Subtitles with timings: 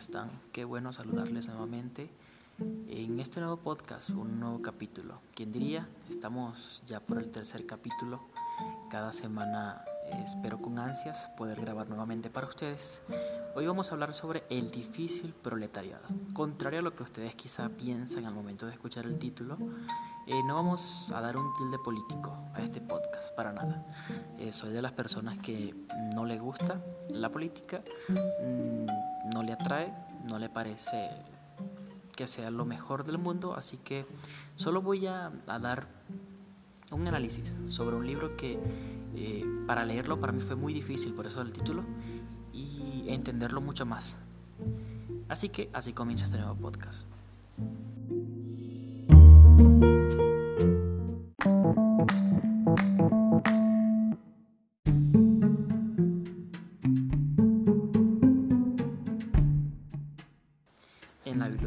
[0.00, 0.30] están?
[0.50, 2.08] Qué bueno saludarles nuevamente
[2.88, 5.20] en este nuevo podcast, un nuevo capítulo.
[5.34, 5.86] ¿Quién diría?
[6.08, 8.22] Estamos ya por el tercer capítulo.
[8.90, 13.02] Cada semana eh, espero con ansias poder grabar nuevamente para ustedes.
[13.54, 16.04] Hoy vamos a hablar sobre el difícil proletariado.
[16.32, 19.58] Contrario a lo que ustedes quizá piensan al momento de escuchar el título,
[20.26, 23.84] eh, no vamos a dar un tilde político a este podcast, para nada.
[24.38, 25.74] Eh, soy de las personas que
[26.14, 29.92] no le gusta la política, mm, no le atrae,
[30.30, 31.10] no le parece
[32.14, 34.06] que sea lo mejor del mundo, así que
[34.54, 35.86] solo voy a, dar
[36.90, 38.58] un análisis sobre un libro que
[39.14, 41.82] eh, para leerlo para mí fue muy difícil, por eso el título,
[42.52, 44.18] y entenderlo mucho más.
[45.28, 47.06] Así que así comienza este nuevo podcast.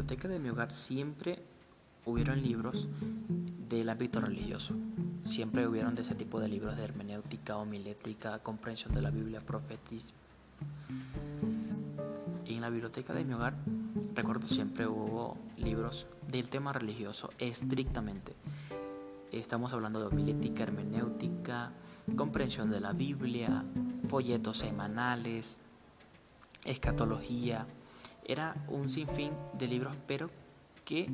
[0.04, 1.38] Biblioteca de mi hogar siempre
[2.04, 2.86] hubieron libros
[3.70, 4.74] del ámbito religioso.
[5.24, 10.18] Siempre hubieron de ese tipo de libros de hermenéutica, homilética, comprensión de la Biblia, profetismo.
[12.44, 13.54] En la biblioteca de mi hogar,
[14.14, 18.34] recuerdo siempre hubo libros del tema religioso, estrictamente.
[19.32, 21.72] Estamos hablando de homilética, hermenéutica,
[22.14, 23.64] comprensión de la Biblia,
[24.06, 25.58] folletos semanales,
[26.66, 27.66] escatología,
[28.24, 30.30] era un sinfín de libros, pero
[30.84, 31.10] que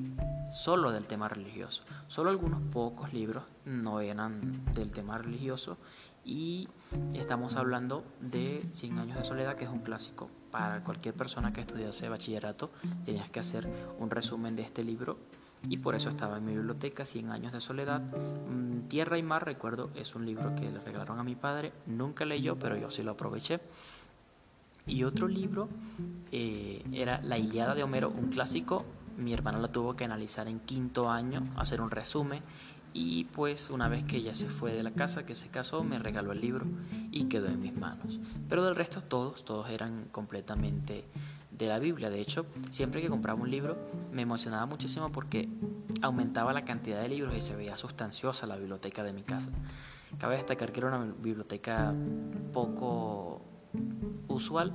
[0.50, 1.84] solo del tema religioso.
[2.08, 5.78] Solo algunos pocos libros no eran del tema religioso
[6.25, 6.69] y
[7.14, 11.61] estamos hablando de Cien años de soledad, que es un clásico para cualquier persona que
[11.61, 12.70] estudiase bachillerato.
[13.05, 15.19] Tenías que hacer un resumen de este libro
[15.69, 18.00] y por eso estaba en mi biblioteca, Cien años de soledad.
[18.00, 21.72] Mm, Tierra y mar, recuerdo, es un libro que le regalaron a mi padre.
[21.86, 23.61] Nunca leyó, pero yo sí lo aproveché.
[24.91, 25.69] Y otro libro
[26.33, 28.84] eh, era La Iliada de Homero, un clásico.
[29.16, 32.42] Mi hermana lo tuvo que analizar en quinto año, hacer un resumen.
[32.92, 36.00] Y pues una vez que ella se fue de la casa, que se casó, me
[36.00, 36.66] regaló el libro
[37.12, 38.19] y quedó en mis manos.
[38.48, 41.04] Pero del resto todos, todos eran completamente
[41.53, 42.10] de la Biblia.
[42.10, 43.78] De hecho, siempre que compraba un libro
[44.12, 45.48] me emocionaba muchísimo porque
[46.03, 49.50] aumentaba la cantidad de libros y se veía sustanciosa la biblioteca de mi casa.
[50.19, 51.94] Cabe destacar que era una biblioteca
[52.53, 53.44] poco
[54.28, 54.72] usual.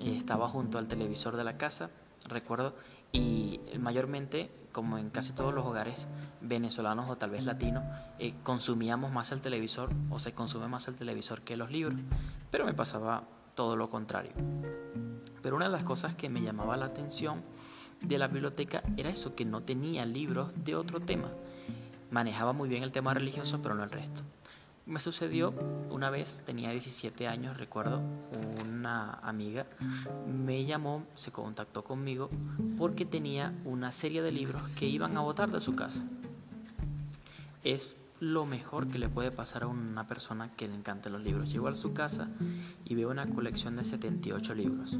[0.00, 1.90] Estaba junto al televisor de la casa,
[2.28, 2.74] recuerdo,
[3.12, 6.08] y mayormente, como en casi todos los hogares
[6.40, 7.84] venezolanos o tal vez latinos,
[8.18, 11.98] eh, consumíamos más el televisor o se consume más el televisor que los libros,
[12.50, 13.24] pero me pasaba
[13.54, 14.32] todo lo contrario.
[15.42, 17.42] Pero una de las cosas que me llamaba la atención
[18.00, 21.30] de la biblioteca era eso, que no tenía libros de otro tema.
[22.10, 24.22] Manejaba muy bien el tema religioso, pero no el resto.
[24.86, 25.54] Me sucedió
[25.88, 28.02] una vez, tenía 17 años, recuerdo,
[28.62, 29.66] una amiga
[30.26, 32.28] me llamó, se contactó conmigo
[32.76, 36.04] porque tenía una serie de libros que iban a botar de su casa.
[37.62, 41.50] Es lo mejor que le puede pasar a una persona que le encanten los libros.
[41.50, 42.28] Llegó a su casa
[42.84, 44.98] y veo una colección de 78 libros.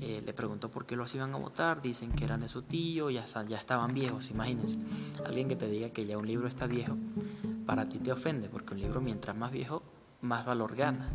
[0.00, 3.10] Eh, le preguntó por qué los iban a votar, dicen que eran de su tío,
[3.10, 4.78] ya, ya estaban viejos, imagínense.
[5.26, 6.96] Alguien que te diga que ya un libro está viejo
[7.66, 9.82] para ti te ofende, porque un libro mientras más viejo,
[10.20, 11.10] más valor gana.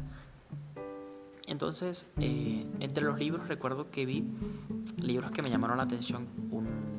[1.48, 4.24] Entonces, eh, entre los libros recuerdo que vi
[4.98, 6.28] libros que me llamaron la atención,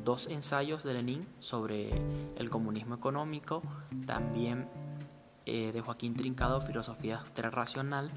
[0.03, 1.91] dos ensayos de Lenin sobre
[2.35, 3.61] el comunismo económico,
[4.05, 4.67] también
[5.45, 8.11] eh, de Joaquín Trincado, Filosofía Racional,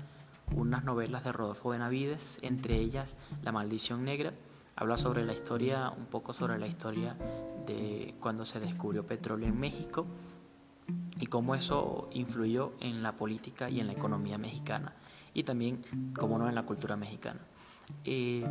[0.54, 4.32] unas novelas de Rodolfo Benavides, entre ellas La maldición negra,
[4.76, 7.16] habla sobre la historia, un poco sobre la historia
[7.66, 10.06] de cuando se descubrió petróleo en México
[11.20, 14.94] y cómo eso influyó en la política y en la economía mexicana
[15.34, 15.82] y también,
[16.16, 17.40] como no, en la cultura mexicana.
[18.04, 18.46] Eh,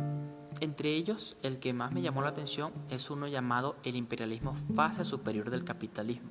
[0.60, 5.04] entre ellos, el que más me llamó la atención es uno llamado El imperialismo fase
[5.04, 6.30] superior del capitalismo,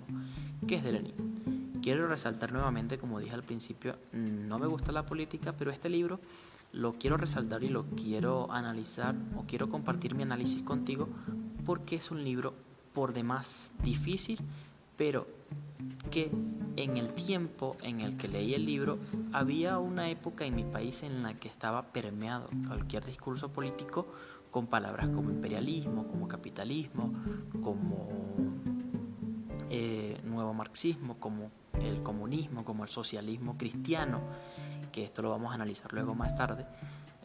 [0.67, 1.79] que es de Lenin.
[1.81, 6.19] Quiero resaltar nuevamente, como dije al principio, no me gusta la política, pero este libro
[6.71, 11.09] lo quiero resaltar y lo quiero analizar o quiero compartir mi análisis contigo
[11.65, 12.53] porque es un libro
[12.94, 14.39] por demás difícil,
[14.95, 15.27] pero
[16.11, 16.31] que
[16.75, 19.00] en el tiempo en el que leí el libro
[19.31, 24.07] había una época en mi país en la que estaba permeado cualquier discurso político
[24.51, 27.11] con palabras como imperialismo, como capitalismo,
[27.61, 28.07] como
[29.69, 34.21] eh, nuevo marxismo, como el comunismo, como el socialismo cristiano,
[34.91, 36.67] que esto lo vamos a analizar luego más tarde,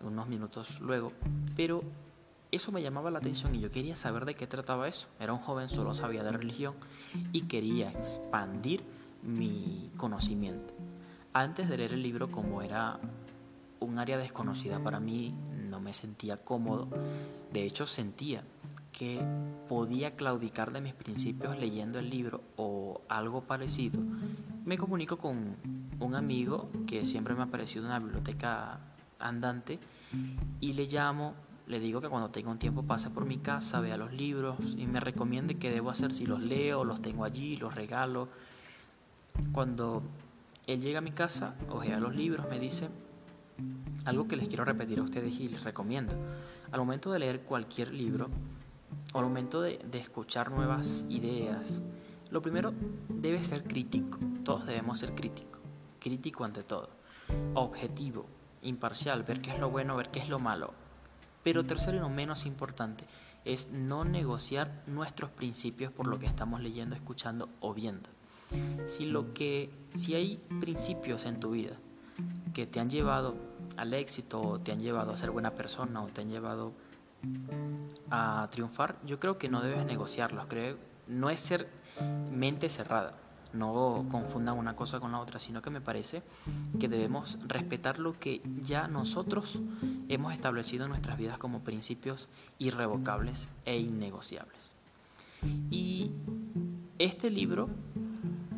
[0.00, 1.12] unos minutos luego,
[1.54, 1.82] pero
[2.50, 5.08] eso me llamaba la atención y yo quería saber de qué trataba eso.
[5.20, 6.74] Era un joven, solo sabía de religión
[7.32, 8.82] y quería expandir
[9.22, 10.74] mi conocimiento.
[11.32, 12.98] Antes de leer el libro, como era
[13.80, 15.34] un área desconocida para mí,
[15.68, 16.88] no me sentía cómodo.
[17.52, 18.42] De hecho, sentía
[18.92, 19.22] que
[19.68, 24.00] podía claudicar de mis principios leyendo el libro o algo parecido,
[24.64, 25.56] me comunico con
[26.00, 28.80] un amigo que siempre me ha parecido una biblioteca
[29.18, 29.78] andante
[30.60, 31.34] y le llamo,
[31.68, 34.86] le digo que cuando tenga un tiempo pase por mi casa, vea los libros y
[34.86, 38.28] me recomiende qué debo hacer si los leo, los tengo allí, los regalo.
[39.52, 40.02] Cuando
[40.66, 42.88] él llega a mi casa, ojea los libros, me dice
[44.06, 46.14] algo que les quiero repetir a ustedes y les recomiendo.
[46.72, 48.30] Al momento de leer cualquier libro,
[49.12, 51.82] o al momento de, de escuchar nuevas ideas,
[52.30, 52.72] lo primero
[53.10, 54.18] debe ser crítico.
[54.42, 55.60] Todos debemos ser críticos.
[55.98, 56.88] Crítico ante todo.
[57.52, 58.26] Objetivo,
[58.62, 60.87] imparcial, ver qué es lo bueno, ver qué es lo malo.
[61.48, 63.06] Pero tercero y no menos importante
[63.46, 68.10] es no negociar nuestros principios por lo que estamos leyendo, escuchando o viendo.
[68.84, 71.72] Si lo que si hay principios en tu vida
[72.52, 73.34] que te han llevado
[73.78, 76.74] al éxito o te han llevado a ser buena persona o te han llevado
[78.10, 80.44] a triunfar, yo creo que no debes negociarlos.
[80.48, 81.66] Creo no es ser
[82.30, 83.14] mente cerrada.
[83.52, 86.22] No confundan una cosa con la otra, sino que me parece
[86.78, 89.60] que debemos respetar lo que ya nosotros
[90.08, 92.28] hemos establecido en nuestras vidas como principios
[92.58, 94.70] irrevocables e innegociables.
[95.70, 96.10] Y
[96.98, 97.68] este libro,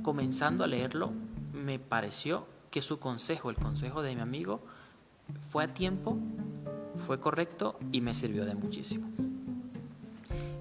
[0.02, 1.12] comenzando a leerlo,
[1.52, 4.60] me pareció que su consejo, el consejo de mi amigo,
[5.50, 6.18] fue a tiempo,
[7.06, 9.08] fue correcto y me sirvió de muchísimo.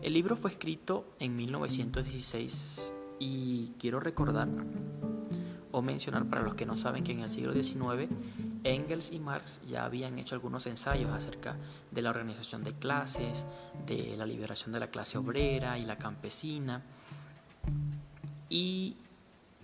[0.01, 4.47] El libro fue escrito en 1916 y quiero recordar
[5.71, 8.09] o mencionar para los que no saben que en el siglo XIX
[8.63, 11.55] Engels y Marx ya habían hecho algunos ensayos acerca
[11.91, 13.45] de la organización de clases,
[13.85, 16.81] de la liberación de la clase obrera y la campesina.
[18.49, 18.97] Y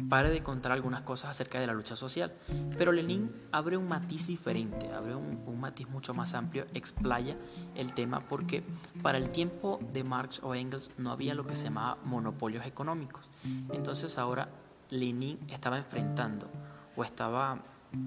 [0.09, 2.33] pare de contar algunas cosas acerca de la lucha social.
[2.77, 7.37] Pero Lenin abre un matiz diferente, abre un, un, matiz mucho más amplio, explaya
[7.75, 8.63] el tema porque
[9.01, 13.29] para el tiempo de Marx o Engels no había lo que se llamaba monopolios económicos.
[13.71, 14.49] Entonces ahora
[14.89, 16.49] Lenin estaba enfrentando
[16.95, 17.59] o estaba,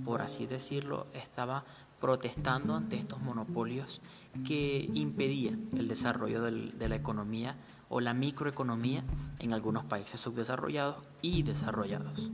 [0.04, 1.64] por así decirlo, estaba
[2.00, 4.00] protestando ante estos monopolios
[4.46, 7.56] que impedían el desarrollo de la economía
[7.88, 9.02] o la microeconomía
[9.38, 12.30] en algunos países subdesarrollados y desarrollados.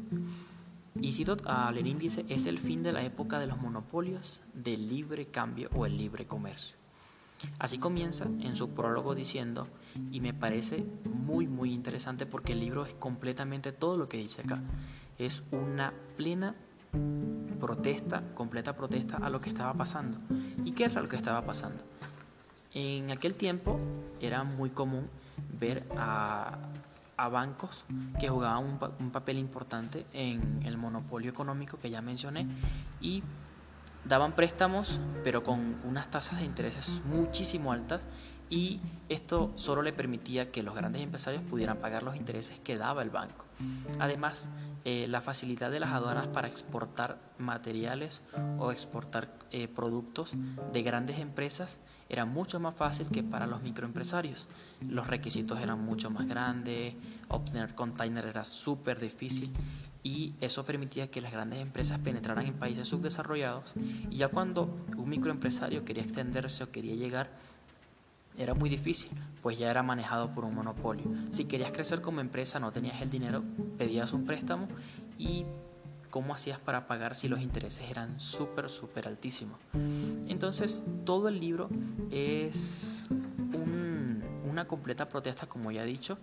[1.01, 5.27] Isidot a Lenin dice, es el fin de la época de los monopolios, del libre
[5.27, 6.77] cambio o el libre comercio.
[7.59, 9.67] Así comienza en su prólogo diciendo,
[10.13, 14.43] y me parece muy muy interesante porque el libro es completamente todo lo que dice
[14.43, 14.63] acá.
[15.19, 16.55] Es una plena
[17.61, 20.19] protesta, completa protesta a lo que estaba pasando.
[20.65, 21.83] ¿Y qué era lo que estaba pasando?
[22.73, 23.79] En aquel tiempo
[24.21, 25.09] era muy común
[25.59, 26.59] ver a,
[27.17, 27.85] bancos
[28.19, 32.47] que jugaban un, un, papel importante en el monopolio económico que ya mencioné
[33.01, 33.23] y
[34.05, 38.07] daban préstamos pero con unas tasas de intereses muchísimo altas
[38.51, 43.03] y esto solo le permitía que los grandes empresarios pudieran pagar los intereses que daba
[43.03, 43.44] el banco.
[43.99, 44.49] Además,
[44.85, 48.23] eh, la facilidad de las aduanas para exportar materiales
[48.59, 50.35] o exportar eh, productos
[50.73, 54.49] de grandes empresas era mucho más fácil que para los microempresarios.
[54.81, 56.95] Los requisitos eran mucho más grandes,
[57.29, 59.53] obtener container era súper difícil
[60.03, 63.73] y eso permitía que las grandes empresas penetraran en países subdesarrollados
[64.11, 67.31] y ya cuando un microempresario quería extenderse o quería llegar
[68.37, 69.11] era muy difícil,
[69.43, 71.07] pues ya era manejado por un monopolio.
[71.31, 73.43] Si querías crecer como empresa, no tenías el dinero,
[73.79, 74.69] pedías un préstamo
[75.19, 75.45] y
[76.11, 79.59] cómo hacías para pagar si los intereses eran súper, súper altísimos.
[80.29, 81.69] Entonces, todo el libro
[82.11, 83.07] es
[84.49, 86.19] una completa protesta, como ya he dicho,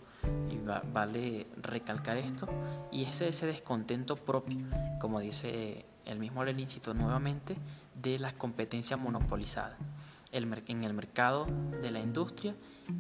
[0.49, 0.57] y
[0.93, 2.47] vale recalcar esto,
[2.91, 4.65] y es ese descontento propio,
[4.99, 7.57] como dice el mismo Lenin, nuevamente,
[8.01, 9.77] de la competencia monopolizada
[10.31, 11.47] en el mercado
[11.81, 12.55] de la industria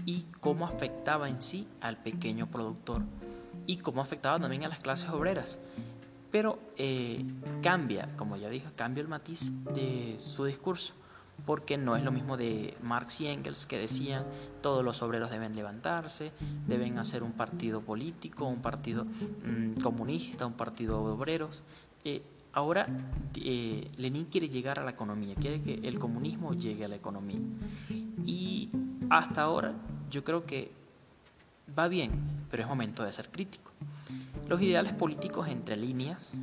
[0.05, 3.03] y cómo afectaba en sí al pequeño productor
[3.67, 5.59] y cómo afectaba también a las clases obreras.
[6.31, 7.25] Pero eh,
[7.61, 10.93] cambia, como ya dije, cambia el matiz de su discurso,
[11.45, 14.25] porque no es lo mismo de Marx y Engels que decían
[14.61, 16.31] todos los obreros deben levantarse,
[16.67, 21.63] deben hacer un partido político, un partido mm, comunista, un partido de obreros.
[22.05, 22.87] Eh, Ahora
[23.35, 27.39] eh, Lenin quiere llegar a la economía, quiere que el comunismo llegue a la economía.
[28.25, 28.69] Y
[29.09, 29.73] hasta ahora
[30.09, 30.71] yo creo que
[31.77, 32.11] va bien,
[32.49, 33.71] pero es momento de ser crítico.
[34.47, 36.33] Los ideales políticos entre líneas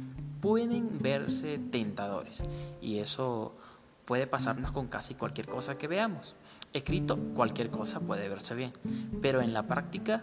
[0.40, 2.42] pueden verse tentadores
[2.80, 3.54] y eso
[4.04, 6.34] puede pasarnos con casi cualquier cosa que veamos.
[6.72, 8.72] Escrito, cualquier cosa puede verse bien,
[9.20, 10.22] pero en la práctica,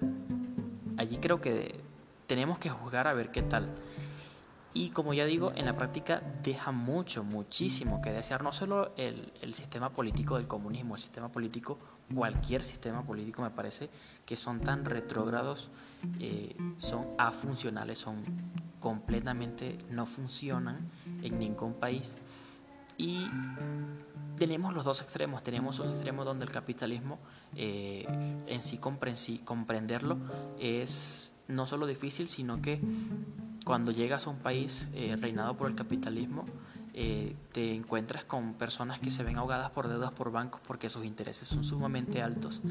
[0.97, 1.75] allí creo que
[2.25, 3.69] tenemos que juzgar a ver qué tal.
[4.75, 8.43] Y como ya digo, en la práctica deja mucho, muchísimo que desear.
[8.43, 11.79] No solo el, el, sistema político del comunismo, el sistema político,
[12.13, 13.89] cualquier sistema político me parece
[14.25, 15.69] que son tan retrógrados,
[16.19, 18.21] eh, son afuncionales, son
[18.81, 20.91] completamente no funcionan
[21.23, 22.17] en ningún país.
[22.97, 23.27] Y
[24.37, 25.41] tenemos los dos extremos.
[25.41, 27.17] Tenemos un extremo donde el capitalismo
[27.55, 28.05] eh,
[28.45, 28.77] en sí
[29.45, 30.17] comprenderlo
[30.59, 32.81] es no solo difícil, sino que
[33.65, 36.45] cuando llegas a un país eh, reinado por el capitalismo,
[36.93, 41.03] eh, te encuentras con personas que se ven ahogadas por deudas por bancos porque sus
[41.03, 42.61] intereses son sumamente altos.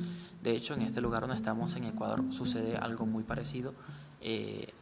[0.42, 3.74] De hecho, en este lugar donde estamos, en Ecuador, sucede algo muy parecido.
[4.20, 4.72] Eh,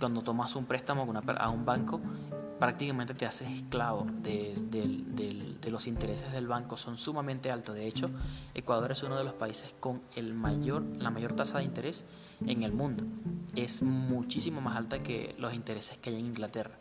[0.00, 1.06] cuando tomas un préstamo
[1.36, 2.00] a un banco,
[2.64, 4.54] prácticamente te haces esclavo de,
[5.70, 7.74] los intereses del banco, son sumamente altos.
[7.74, 8.08] De hecho,
[8.54, 12.06] Ecuador es uno de los países con la mayor tasa de interés
[12.46, 13.04] en el mundo.
[13.54, 16.78] Es muchísimo más alta que los intereses que hay en Inglaterra.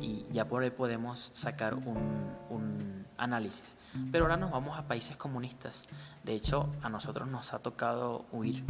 [0.00, 3.76] Y ya por ahí podemos sacar un análisis.
[4.12, 5.88] Pero ahora nos vamos a países comunistas.
[6.22, 8.62] De hecho, a nosotros nos ha tocado huir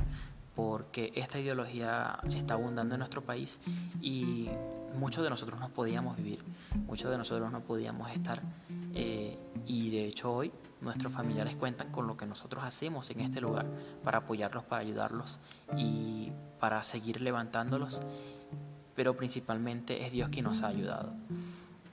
[0.59, 3.61] porque esta ideología está abundando en nuestro país
[4.03, 4.49] y
[4.99, 6.43] muchos de nosotros no podíamos vivir,
[6.89, 8.43] muchos de nosotros no podíamos estar
[8.93, 10.51] eh, y de hecho hoy
[10.81, 13.67] nuestros familiares cuentan con lo que nosotros hacemos en este lugar
[14.03, 15.39] para apoyarlos, para ayudarlos
[15.77, 18.01] y para seguir levantándolos,
[18.97, 21.15] pero principalmente es Dios quien nos ha ayudado.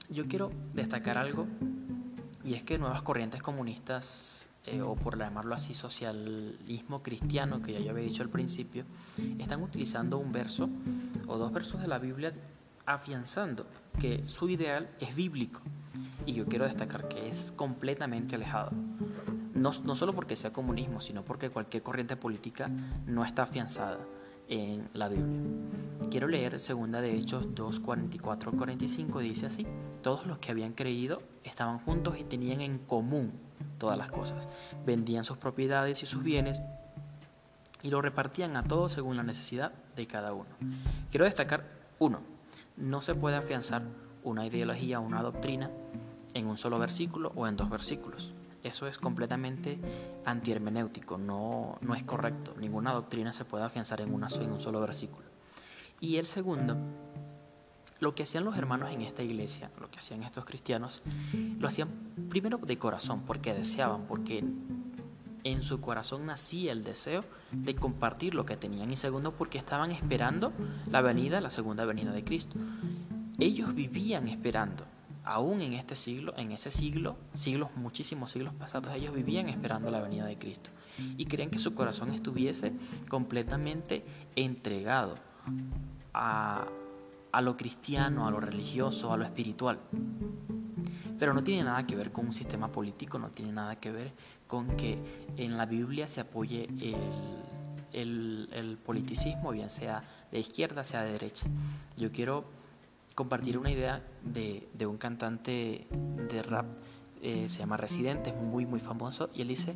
[0.09, 1.45] Yo quiero destacar algo
[2.43, 7.79] y es que nuevas corrientes comunistas eh, o por llamarlo así, socialismo cristiano, que ya
[7.79, 8.83] yo había dicho al principio,
[9.37, 10.69] están utilizando un verso
[11.27, 12.33] o dos versos de la Biblia
[12.85, 13.65] afianzando
[13.99, 15.61] que su ideal es bíblico.
[16.25, 18.71] Y yo quiero destacar que es completamente alejado.
[19.53, 22.69] No, no solo porque sea comunismo, sino porque cualquier corriente política
[23.05, 23.99] no está afianzada
[24.47, 25.29] en la Biblia.
[26.09, 29.65] Quiero leer segunda de Hechos 2, 44 45, dice así,
[30.01, 33.44] todos los que habían creído estaban juntos y tenían en común
[33.77, 34.47] todas las cosas.
[34.85, 36.61] Vendían sus propiedades y sus bienes
[37.81, 40.49] y lo repartían a todos según la necesidad de cada uno.
[41.11, 41.65] Quiero destacar,
[41.99, 42.21] uno,
[42.77, 43.83] no se puede afianzar
[44.23, 45.69] una ideología o una doctrina
[46.33, 48.33] en un solo versículo o en dos versículos.
[48.63, 49.79] Eso es completamente
[50.25, 52.55] antihermenéutico, no, no es correcto.
[52.59, 55.27] Ninguna doctrina se puede afianzar en, una, en un solo versículo.
[55.99, 56.75] Y el segundo,
[57.99, 61.01] lo que hacían los hermanos en esta iglesia, lo que hacían estos cristianos,
[61.59, 61.89] lo hacían
[62.29, 64.43] primero de corazón, porque deseaban, porque
[65.43, 69.91] en su corazón nacía el deseo de compartir lo que tenían y segundo porque estaban
[69.91, 70.51] esperando
[70.89, 72.57] la venida, la segunda venida de Cristo.
[73.37, 74.85] Ellos vivían esperando,
[75.23, 80.01] aún en este siglo, en ese siglo, siglos, muchísimos siglos pasados, ellos vivían esperando la
[80.01, 80.71] venida de Cristo
[81.15, 82.73] y creían que su corazón estuviese
[83.07, 84.03] completamente
[84.35, 85.15] entregado
[86.13, 86.65] a,
[87.35, 89.77] a lo cristiano, a lo religioso, a lo espiritual.
[91.19, 94.13] Pero no tiene nada que ver con un sistema político, no tiene nada que ver
[94.47, 94.97] con que
[95.35, 96.69] en la Biblia se apoye
[97.91, 100.01] el, politicismo, bien sea
[100.31, 101.47] de izquierda, sea de derecha.
[101.97, 102.45] Yo quiero
[103.15, 106.67] compartir una idea de, de un cantante de rap,
[107.21, 109.75] eh, se llama Residente, es muy, muy famoso, y él dice,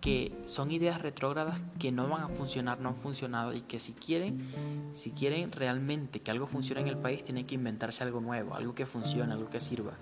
[0.00, 3.92] que son ideas retrógradas que no van a funcionar, no han funcionado y que si
[3.92, 4.48] quieren,
[4.94, 8.74] si quieren realmente que algo funcione en el país, tienen que inventarse algo nuevo, algo
[8.74, 9.92] que funcione, algo que sirva,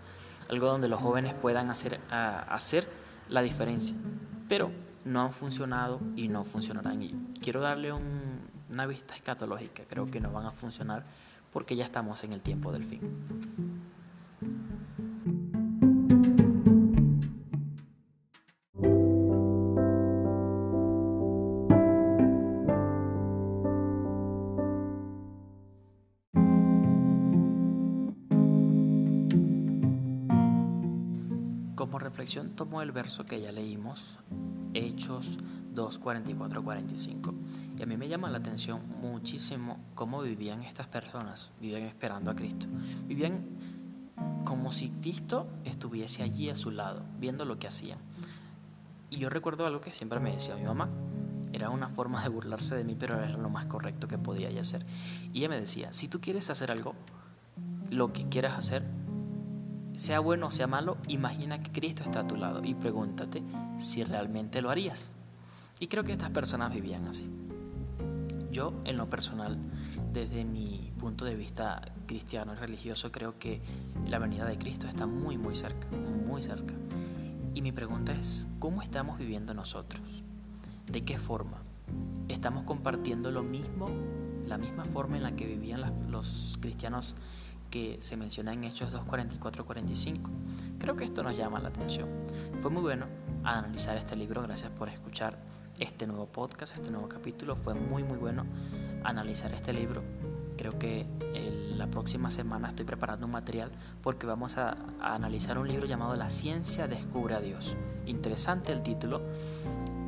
[0.48, 2.88] algo donde los jóvenes puedan hacer, hacer
[3.28, 3.96] la diferencia.
[4.48, 4.70] Pero
[5.04, 7.02] no han funcionado y no funcionarán.
[7.02, 11.04] Y quiero darle una vista escatológica, creo que no van a funcionar
[11.52, 13.77] porque ya estamos en el tiempo del fin.
[32.28, 34.18] Reflexión tomo el verso que ya leímos,
[34.74, 35.38] Hechos
[35.72, 37.34] 2, 44, 45.
[37.78, 42.36] Y a mí me llama la atención muchísimo cómo vivían estas personas, vivían esperando a
[42.36, 42.66] Cristo.
[43.06, 43.46] Vivían
[44.44, 47.98] como si Cristo estuviese allí a su lado, viendo lo que hacían.
[49.08, 50.90] Y yo recuerdo algo que siempre me decía mi mamá.
[51.54, 54.84] Era una forma de burlarse de mí, pero era lo más correcto que podía hacer.
[55.32, 56.94] Y ella me decía, si tú quieres hacer algo,
[57.88, 58.84] lo que quieras hacer,
[59.98, 63.42] sea bueno o sea malo, imagina que Cristo está a tu lado y pregúntate
[63.80, 65.10] si realmente lo harías.
[65.80, 67.28] Y creo que estas personas vivían así.
[68.52, 69.58] Yo, en lo personal,
[70.12, 73.60] desde mi punto de vista cristiano y religioso, creo que
[74.06, 76.74] la venida de Cristo está muy, muy cerca, muy cerca.
[77.52, 80.02] Y mi pregunta es, ¿cómo estamos viviendo nosotros?
[80.86, 81.58] ¿De qué forma?
[82.28, 83.90] ¿Estamos compartiendo lo mismo
[84.48, 87.14] la misma forma en la que vivían los cristianos
[87.70, 90.30] que se menciona en Hechos 2.44-45.
[90.78, 92.08] Creo que esto nos llama la atención.
[92.60, 93.06] Fue muy bueno
[93.44, 95.38] analizar este libro, gracias por escuchar
[95.78, 97.56] este nuevo podcast, este nuevo capítulo.
[97.56, 98.46] Fue muy muy bueno
[99.04, 100.02] analizar este libro.
[100.56, 101.06] Creo que
[101.76, 103.70] la próxima semana estoy preparando un material
[104.02, 107.76] porque vamos a, a analizar un libro llamado La ciencia descubre a Dios.
[108.06, 109.22] Interesante el título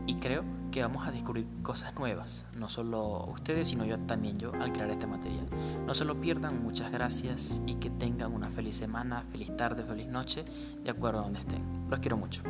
[0.07, 4.52] y creo que vamos a descubrir cosas nuevas, no solo ustedes, sino yo también yo
[4.60, 5.46] al crear este material.
[5.86, 10.06] No se lo pierdan, muchas gracias y que tengan una feliz semana, feliz tarde, feliz
[10.06, 10.44] noche,
[10.82, 11.62] de acuerdo a donde estén.
[11.88, 12.42] Los quiero mucho.